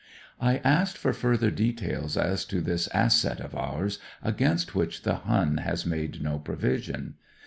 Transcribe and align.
I 0.39 0.57
asked 0.63 0.97
for 0.97 1.13
further 1.13 1.51
details 1.51 2.17
as 2.17 2.43
to 2.45 2.59
this 2.59 2.87
asset 2.87 3.39
of 3.39 3.53
ours 3.53 3.99
against 4.23 4.73
which 4.73 5.03
the 5.03 5.17
Hun 5.17 5.57
has 5.57 5.85
made 5.85 6.23
no 6.23 6.39
provision. 6.39 7.17